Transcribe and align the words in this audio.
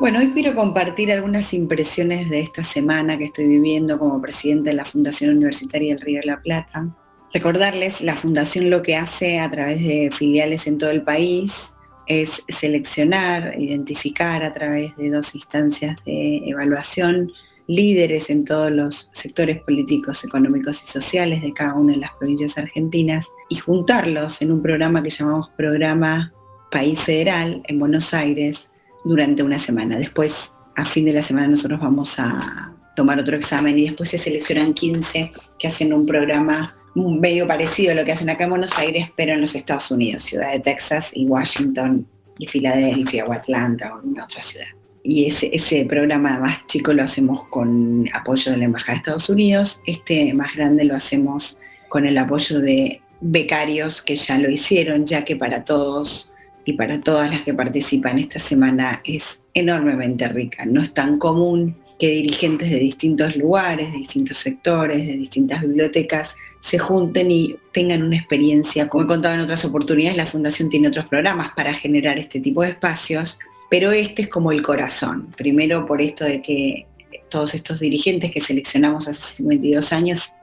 Bueno, 0.00 0.20
hoy 0.20 0.30
quiero 0.32 0.54
compartir 0.54 1.12
algunas 1.12 1.52
impresiones 1.52 2.30
de 2.30 2.40
esta 2.40 2.64
semana 2.64 3.18
que 3.18 3.26
estoy 3.26 3.46
viviendo 3.46 3.98
como 3.98 4.18
presidente 4.22 4.70
de 4.70 4.76
la 4.76 4.86
Fundación 4.86 5.36
Universitaria 5.36 5.94
del 5.94 6.02
Río 6.02 6.20
de 6.20 6.26
la 6.26 6.40
Plata. 6.40 6.88
Recordarles, 7.34 8.00
la 8.00 8.16
Fundación 8.16 8.70
lo 8.70 8.80
que 8.80 8.96
hace 8.96 9.38
a 9.38 9.50
través 9.50 9.84
de 9.84 10.08
filiales 10.10 10.66
en 10.66 10.78
todo 10.78 10.88
el 10.88 11.02
país 11.02 11.74
es 12.06 12.42
seleccionar, 12.48 13.54
identificar 13.60 14.42
a 14.42 14.54
través 14.54 14.96
de 14.96 15.10
dos 15.10 15.34
instancias 15.34 16.02
de 16.06 16.48
evaluación 16.48 17.30
líderes 17.66 18.30
en 18.30 18.46
todos 18.46 18.72
los 18.72 19.10
sectores 19.12 19.60
políticos, 19.64 20.24
económicos 20.24 20.82
y 20.82 20.86
sociales 20.86 21.42
de 21.42 21.52
cada 21.52 21.74
una 21.74 21.92
de 21.92 21.98
las 21.98 22.12
provincias 22.18 22.56
argentinas 22.56 23.28
y 23.50 23.56
juntarlos 23.56 24.40
en 24.40 24.50
un 24.50 24.62
programa 24.62 25.02
que 25.02 25.10
llamamos 25.10 25.50
Programa 25.58 26.32
País 26.70 26.98
Federal 27.00 27.60
en 27.66 27.78
Buenos 27.78 28.14
Aires 28.14 28.69
durante 29.04 29.42
una 29.42 29.58
semana. 29.58 29.96
Después, 29.98 30.54
a 30.76 30.84
fin 30.84 31.04
de 31.04 31.12
la 31.12 31.22
semana, 31.22 31.48
nosotros 31.48 31.80
vamos 31.80 32.18
a 32.18 32.74
tomar 32.96 33.18
otro 33.18 33.36
examen 33.36 33.78
y 33.78 33.86
después 33.86 34.10
se 34.10 34.18
seleccionan 34.18 34.74
15 34.74 35.32
que 35.58 35.68
hacen 35.68 35.92
un 35.92 36.06
programa 36.06 36.76
medio 36.94 37.46
parecido 37.46 37.92
a 37.92 37.94
lo 37.94 38.04
que 38.04 38.12
hacen 38.12 38.30
acá 38.30 38.44
en 38.44 38.50
Buenos 38.50 38.76
Aires, 38.78 39.08
pero 39.16 39.32
en 39.32 39.40
los 39.40 39.54
Estados 39.54 39.90
Unidos, 39.90 40.24
ciudad 40.24 40.52
de 40.52 40.60
Texas 40.60 41.12
y 41.14 41.24
Washington 41.26 42.06
y 42.38 42.46
Filadelfia 42.46 43.24
o 43.24 43.32
Atlanta 43.32 43.94
o 43.94 44.02
en 44.02 44.20
otra 44.20 44.42
ciudad. 44.42 44.66
Y 45.02 45.26
ese, 45.26 45.50
ese 45.52 45.84
programa 45.84 46.38
más 46.40 46.66
chico 46.66 46.92
lo 46.92 47.02
hacemos 47.02 47.44
con 47.48 48.08
apoyo 48.12 48.52
de 48.52 48.58
la 48.58 48.64
Embajada 48.64 48.92
de 48.92 48.98
Estados 48.98 49.30
Unidos, 49.30 49.82
este 49.86 50.34
más 50.34 50.54
grande 50.54 50.84
lo 50.84 50.96
hacemos 50.96 51.58
con 51.88 52.06
el 52.06 52.18
apoyo 52.18 52.60
de 52.60 53.00
becarios 53.20 54.02
que 54.02 54.16
ya 54.16 54.38
lo 54.38 54.50
hicieron, 54.50 55.06
ya 55.06 55.24
que 55.24 55.36
para 55.36 55.64
todos 55.64 56.32
y 56.64 56.74
para 56.74 57.00
todas 57.00 57.30
las 57.30 57.42
que 57.42 57.54
participan 57.54 58.18
esta 58.18 58.38
semana 58.38 59.00
es 59.04 59.42
enormemente 59.54 60.28
rica. 60.28 60.64
No 60.66 60.82
es 60.82 60.92
tan 60.92 61.18
común 61.18 61.76
que 61.98 62.08
dirigentes 62.08 62.70
de 62.70 62.78
distintos 62.78 63.36
lugares, 63.36 63.92
de 63.92 63.98
distintos 63.98 64.38
sectores, 64.38 65.06
de 65.06 65.14
distintas 65.14 65.60
bibliotecas 65.60 66.36
se 66.60 66.78
junten 66.78 67.30
y 67.30 67.56
tengan 67.72 68.02
una 68.02 68.16
experiencia. 68.16 68.88
Como 68.88 69.04
he 69.04 69.06
contado 69.06 69.34
en 69.34 69.40
otras 69.40 69.64
oportunidades, 69.64 70.16
la 70.16 70.26
Fundación 70.26 70.70
tiene 70.70 70.88
otros 70.88 71.06
programas 71.06 71.52
para 71.54 71.74
generar 71.74 72.18
este 72.18 72.40
tipo 72.40 72.62
de 72.62 72.70
espacios, 72.70 73.38
pero 73.68 73.92
este 73.92 74.22
es 74.22 74.28
como 74.28 74.52
el 74.52 74.62
corazón. 74.62 75.28
Primero 75.36 75.86
por 75.86 76.00
esto 76.00 76.24
de 76.24 76.40
que 76.40 76.86
todos 77.28 77.54
estos 77.54 77.80
dirigentes 77.80 78.30
que 78.30 78.40
seleccionamos 78.40 79.08
hace 79.08 79.36
52 79.36 79.92
años, 79.92 80.34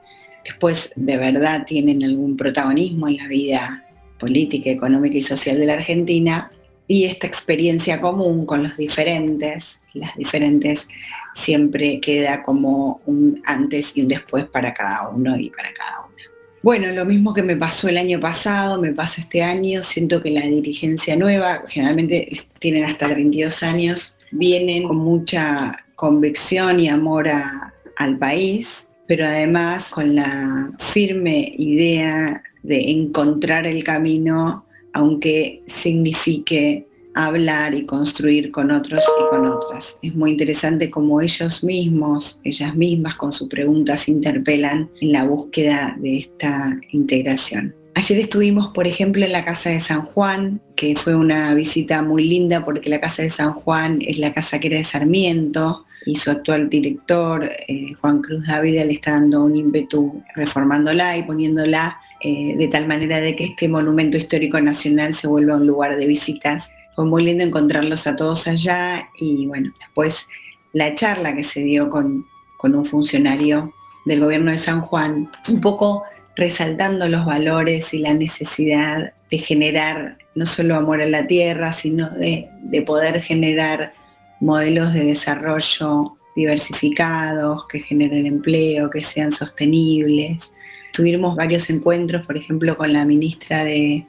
después 0.44 0.92
de 0.96 1.16
verdad 1.16 1.66
tienen 1.66 2.02
algún 2.04 2.36
protagonismo 2.36 3.08
en 3.08 3.16
la 3.16 3.26
vida 3.26 3.84
política, 4.18 4.70
económica 4.70 5.16
y 5.16 5.22
social 5.22 5.58
de 5.58 5.66
la 5.66 5.74
Argentina, 5.74 6.50
y 6.90 7.04
esta 7.04 7.26
experiencia 7.26 8.00
común 8.00 8.46
con 8.46 8.62
los 8.62 8.76
diferentes, 8.76 9.82
las 9.92 10.16
diferentes 10.16 10.88
siempre 11.34 12.00
queda 12.00 12.42
como 12.42 13.02
un 13.04 13.42
antes 13.44 13.94
y 13.96 14.02
un 14.02 14.08
después 14.08 14.46
para 14.46 14.72
cada 14.72 15.08
uno 15.10 15.38
y 15.38 15.50
para 15.50 15.70
cada 15.74 16.00
una. 16.00 16.08
Bueno, 16.62 16.90
lo 16.90 17.04
mismo 17.04 17.34
que 17.34 17.42
me 17.42 17.56
pasó 17.56 17.88
el 17.88 17.98
año 17.98 18.18
pasado, 18.18 18.80
me 18.80 18.92
pasa 18.92 19.20
este 19.20 19.42
año, 19.42 19.82
siento 19.82 20.22
que 20.22 20.30
la 20.30 20.40
dirigencia 20.40 21.14
nueva, 21.14 21.62
generalmente 21.68 22.40
tienen 22.58 22.84
hasta 22.84 23.08
32 23.08 23.62
años, 23.62 24.18
vienen 24.32 24.84
con 24.84 24.96
mucha 24.96 25.84
convicción 25.94 26.80
y 26.80 26.88
amor 26.88 27.28
al 27.28 28.18
país, 28.18 28.88
pero 29.08 29.26
además 29.26 29.90
con 29.90 30.14
la 30.14 30.70
firme 30.78 31.52
idea 31.56 32.42
de 32.62 32.90
encontrar 32.90 33.66
el 33.66 33.82
camino 33.82 34.64
aunque 34.92 35.62
signifique 35.66 36.86
hablar 37.14 37.74
y 37.74 37.84
construir 37.84 38.50
con 38.52 38.70
otros 38.70 39.04
y 39.20 39.28
con 39.28 39.46
otras. 39.46 39.98
Es 40.02 40.14
muy 40.14 40.32
interesante 40.32 40.90
cómo 40.90 41.20
ellos 41.20 41.64
mismos, 41.64 42.40
ellas 42.44 42.74
mismas 42.76 43.16
con 43.16 43.32
sus 43.32 43.48
preguntas 43.48 44.08
interpelan 44.08 44.88
en 45.00 45.12
la 45.12 45.24
búsqueda 45.24 45.96
de 45.98 46.18
esta 46.18 46.78
integración. 46.92 47.74
Ayer 47.94 48.20
estuvimos, 48.20 48.68
por 48.68 48.86
ejemplo, 48.86 49.24
en 49.24 49.32
la 49.32 49.44
Casa 49.44 49.70
de 49.70 49.80
San 49.80 50.02
Juan, 50.02 50.60
que 50.76 50.94
fue 50.94 51.16
una 51.16 51.52
visita 51.54 52.02
muy 52.02 52.28
linda 52.28 52.64
porque 52.64 52.90
la 52.90 53.00
Casa 53.00 53.22
de 53.22 53.30
San 53.30 53.52
Juan 53.54 54.00
es 54.06 54.18
la 54.18 54.32
casa 54.32 54.60
que 54.60 54.68
era 54.68 54.76
de 54.76 54.84
Sarmiento 54.84 55.84
y 56.08 56.16
su 56.16 56.30
actual 56.30 56.70
director, 56.70 57.44
eh, 57.68 57.92
Juan 58.00 58.22
Cruz 58.22 58.46
Dávila, 58.46 58.82
le 58.82 58.94
está 58.94 59.10
dando 59.10 59.44
un 59.44 59.54
ímpetu 59.54 60.22
reformándola 60.36 61.18
y 61.18 61.22
poniéndola 61.24 62.00
eh, 62.22 62.56
de 62.56 62.66
tal 62.68 62.88
manera 62.88 63.20
de 63.20 63.36
que 63.36 63.44
este 63.44 63.68
monumento 63.68 64.16
histórico 64.16 64.58
nacional 64.58 65.12
se 65.12 65.28
vuelva 65.28 65.56
un 65.56 65.66
lugar 65.66 65.98
de 65.98 66.06
visitas. 66.06 66.70
Fue 66.94 67.04
muy 67.04 67.24
lindo 67.24 67.44
encontrarlos 67.44 68.06
a 68.06 68.16
todos 68.16 68.48
allá 68.48 69.06
y 69.20 69.46
bueno, 69.48 69.70
después 69.80 70.26
la 70.72 70.94
charla 70.94 71.36
que 71.36 71.42
se 71.42 71.60
dio 71.60 71.90
con, 71.90 72.24
con 72.56 72.74
un 72.74 72.86
funcionario 72.86 73.70
del 74.06 74.20
gobierno 74.20 74.50
de 74.50 74.56
San 74.56 74.80
Juan, 74.80 75.28
un 75.50 75.60
poco 75.60 76.04
resaltando 76.36 77.06
los 77.06 77.26
valores 77.26 77.92
y 77.92 77.98
la 77.98 78.14
necesidad 78.14 79.12
de 79.30 79.38
generar 79.40 80.16
no 80.34 80.46
solo 80.46 80.74
amor 80.74 81.02
a 81.02 81.06
la 81.06 81.26
tierra, 81.26 81.70
sino 81.70 82.08
de, 82.12 82.48
de 82.62 82.80
poder 82.80 83.20
generar 83.20 83.92
modelos 84.40 84.92
de 84.92 85.04
desarrollo 85.04 86.16
diversificados, 86.34 87.66
que 87.68 87.80
generen 87.80 88.26
empleo, 88.26 88.90
que 88.90 89.02
sean 89.02 89.32
sostenibles, 89.32 90.52
Tuvimos 90.92 91.36
varios 91.36 91.70
encuentros, 91.70 92.26
por 92.26 92.36
ejemplo, 92.36 92.76
con 92.76 92.92
la 92.92 93.04
ministra 93.04 93.64
de, 93.64 94.04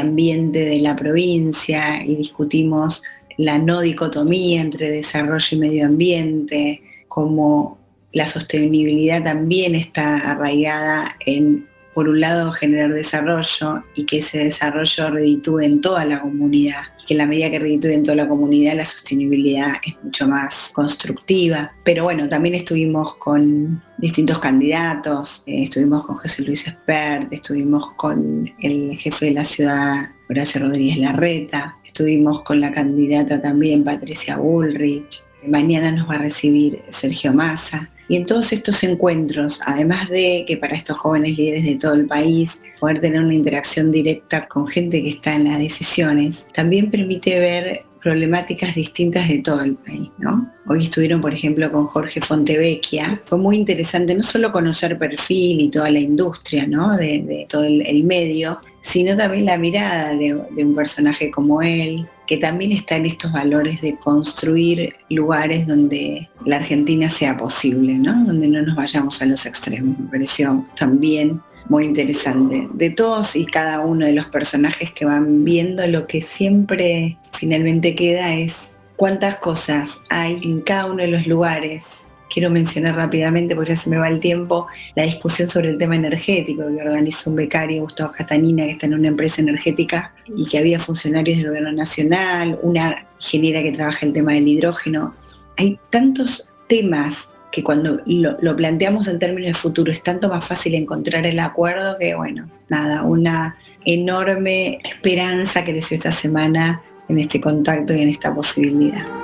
Ambiente 0.00 0.64
de 0.64 0.78
la 0.78 0.96
provincia 0.96 2.02
y 2.02 2.16
discutimos 2.16 3.02
la 3.36 3.58
no 3.58 3.82
dicotomía 3.82 4.62
entre 4.62 4.88
desarrollo 4.88 5.46
y 5.50 5.60
medio 5.60 5.84
ambiente, 5.84 6.82
como 7.08 7.76
la 8.14 8.26
sostenibilidad 8.26 9.22
también 9.22 9.74
está 9.74 10.16
arraigada 10.16 11.16
en, 11.26 11.68
por 11.94 12.08
un 12.08 12.20
lado, 12.20 12.52
generar 12.52 12.92
desarrollo 12.92 13.84
y 13.94 14.04
que 14.04 14.18
ese 14.18 14.44
desarrollo 14.44 15.10
reditúe 15.10 15.60
en 15.60 15.80
toda 15.80 16.04
la 16.04 16.20
comunidad 16.20 16.82
que 17.06 17.14
en 17.14 17.18
la 17.18 17.26
medida 17.26 17.50
que 17.50 17.58
reditúe 17.58 17.88
en 17.88 18.02
toda 18.02 18.16
la 18.16 18.28
comunidad 18.28 18.76
la 18.76 18.84
sostenibilidad 18.84 19.74
es 19.84 19.94
mucho 20.02 20.26
más 20.26 20.70
constructiva. 20.74 21.72
Pero 21.84 22.04
bueno, 22.04 22.28
también 22.28 22.54
estuvimos 22.54 23.16
con 23.16 23.82
distintos 23.98 24.38
candidatos, 24.38 25.42
eh, 25.46 25.64
estuvimos 25.64 26.06
con 26.06 26.16
José 26.16 26.42
Luis 26.42 26.66
Espert, 26.66 27.32
estuvimos 27.32 27.92
con 27.96 28.50
el 28.60 28.96
jefe 28.98 29.26
de 29.26 29.32
la 29.32 29.44
ciudad, 29.44 30.08
Horacio 30.28 30.62
Rodríguez 30.62 30.98
Larreta, 30.98 31.76
estuvimos 31.84 32.42
con 32.42 32.60
la 32.60 32.72
candidata 32.72 33.40
también 33.40 33.84
Patricia 33.84 34.36
Bullrich, 34.36 35.22
mañana 35.46 35.92
nos 35.92 36.08
va 36.08 36.14
a 36.14 36.18
recibir 36.18 36.82
Sergio 36.88 37.32
Massa. 37.32 37.90
Y 38.08 38.16
en 38.16 38.26
todos 38.26 38.52
estos 38.52 38.82
encuentros, 38.84 39.60
además 39.66 40.08
de 40.08 40.44
que 40.46 40.56
para 40.56 40.76
estos 40.76 40.98
jóvenes 40.98 41.38
líderes 41.38 41.64
de 41.64 41.76
todo 41.76 41.94
el 41.94 42.06
país, 42.06 42.62
poder 42.80 43.00
tener 43.00 43.20
una 43.20 43.34
interacción 43.34 43.90
directa 43.90 44.46
con 44.48 44.66
gente 44.66 45.02
que 45.02 45.10
está 45.10 45.34
en 45.34 45.44
las 45.44 45.58
decisiones, 45.58 46.46
también 46.54 46.90
permite 46.90 47.38
ver 47.38 47.84
problemáticas 48.04 48.74
distintas 48.74 49.26
de 49.28 49.38
todo 49.38 49.62
el 49.62 49.76
país, 49.76 50.10
¿no? 50.18 50.46
Hoy 50.68 50.84
estuvieron, 50.84 51.22
por 51.22 51.32
ejemplo, 51.32 51.72
con 51.72 51.86
Jorge 51.86 52.20
Fontevecchia. 52.20 53.20
Fue 53.24 53.38
muy 53.38 53.56
interesante 53.56 54.14
no 54.14 54.22
solo 54.22 54.52
conocer 54.52 54.98
perfil 54.98 55.62
y 55.62 55.70
toda 55.70 55.90
la 55.90 56.00
industria, 56.00 56.66
¿no? 56.66 56.94
De, 56.98 57.46
todo 57.48 57.64
el, 57.64 58.04
medio, 58.04 58.60
sino 58.84 59.16
también 59.16 59.46
la 59.46 59.56
mirada 59.56 60.14
de, 60.14 60.34
un 60.34 60.74
personaje 60.74 61.30
como 61.30 61.62
él, 61.62 62.06
que 62.26 62.36
también 62.36 62.70
está 62.70 62.96
en 62.96 63.06
estos 63.06 63.32
valores 63.32 63.80
de 63.80 63.96
construir 63.96 64.94
lugares 65.08 65.66
donde 65.66 66.28
la 66.44 66.56
Argentina 66.56 67.08
sea 67.08 67.34
posible, 67.34 67.94
¿no? 67.94 68.24
donde 68.26 68.46
no 68.46 68.60
nos 68.60 68.76
vayamos 68.76 69.22
a 69.22 69.26
los 69.26 69.46
extremos. 69.46 69.98
Me 69.98 70.10
pareció 70.10 70.62
también 70.76 71.40
muy 71.70 71.86
interesante. 71.86 72.68
De 72.74 72.90
todos 72.90 73.34
y 73.34 73.46
cada 73.46 73.80
uno 73.80 74.04
de 74.04 74.12
los 74.12 74.26
personajes 74.26 74.92
que 74.92 75.06
van 75.06 75.44
viendo, 75.44 75.86
lo 75.86 76.06
que 76.06 76.20
siempre 76.20 77.16
finalmente 77.32 77.94
queda 77.94 78.34
es 78.34 78.74
cuántas 78.96 79.36
cosas 79.36 80.02
hay 80.10 80.38
en 80.44 80.60
cada 80.60 80.92
uno 80.92 81.02
de 81.04 81.08
los 81.08 81.26
lugares 81.26 82.06
quiero 82.34 82.50
mencionar 82.50 82.96
rápidamente, 82.96 83.54
porque 83.54 83.70
ya 83.70 83.76
se 83.76 83.88
me 83.88 83.96
va 83.96 84.08
el 84.08 84.18
tiempo, 84.18 84.66
la 84.96 85.04
discusión 85.04 85.48
sobre 85.48 85.70
el 85.70 85.78
tema 85.78 85.94
energético 85.94 86.64
que 86.66 86.82
organizó 86.82 87.30
un 87.30 87.36
becario, 87.36 87.82
Gustavo 87.82 88.12
Castanina, 88.12 88.64
que 88.64 88.72
está 88.72 88.86
en 88.86 88.94
una 88.94 89.08
empresa 89.08 89.40
energética 89.40 90.12
y 90.36 90.44
que 90.46 90.58
había 90.58 90.80
funcionarios 90.80 91.38
del 91.38 91.46
gobierno 91.46 91.72
nacional, 91.72 92.58
una 92.62 93.06
ingeniera 93.20 93.62
que 93.62 93.70
trabaja 93.70 94.04
el 94.04 94.12
tema 94.12 94.32
del 94.32 94.48
hidrógeno. 94.48 95.14
Hay 95.56 95.78
tantos 95.90 96.48
temas 96.68 97.30
que 97.52 97.62
cuando 97.62 98.00
lo, 98.04 98.36
lo, 98.40 98.56
planteamos 98.56 99.06
en 99.06 99.20
términos 99.20 99.46
de 99.46 99.54
futuro 99.54 99.92
es 99.92 100.02
tanto 100.02 100.28
más 100.28 100.44
fácil 100.44 100.74
encontrar 100.74 101.24
el 101.24 101.38
acuerdo 101.38 101.96
que, 102.00 102.16
bueno, 102.16 102.50
nada, 102.68 103.04
una 103.04 103.56
enorme 103.84 104.80
esperanza 104.82 105.62
creció 105.62 105.98
esta 105.98 106.10
semana 106.10 106.82
en 107.08 107.20
este 107.20 107.40
contacto 107.40 107.94
y 107.94 108.00
en 108.00 108.08
esta 108.08 108.34
posibilidad. 108.34 109.23